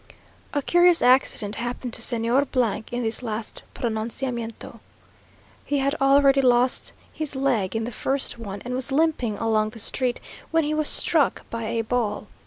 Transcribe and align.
A 0.51 0.63
curious 0.63 1.03
accident 1.03 1.53
happened 1.61 1.93
to 1.93 2.01
Señor 2.01 2.43
in 2.91 3.03
this 3.03 3.21
last 3.21 3.61
pronunciamiento. 3.75 4.79
He 5.63 5.77
had 5.77 5.93
already 6.01 6.41
lost 6.41 6.93
his 7.13 7.35
leg 7.35 7.75
in 7.75 7.83
the 7.83 7.91
first 7.91 8.39
one; 8.39 8.63
and 8.65 8.73
was 8.73 8.91
limping 8.91 9.37
along 9.37 9.69
the 9.69 9.77
street, 9.77 10.19
when 10.49 10.63
he 10.63 10.73
was 10.73 10.89
struck 10.89 11.47
by 11.51 11.65
a 11.65 11.81
ball. 11.83 12.25